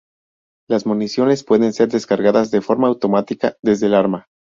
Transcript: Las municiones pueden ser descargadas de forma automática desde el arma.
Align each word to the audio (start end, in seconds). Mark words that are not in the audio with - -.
Las 0.67 0.87
municiones 0.87 1.43
pueden 1.43 1.73
ser 1.73 1.89
descargadas 1.89 2.49
de 2.49 2.61
forma 2.61 2.87
automática 2.87 3.55
desde 3.61 3.85
el 3.85 3.93
arma. 3.93 4.25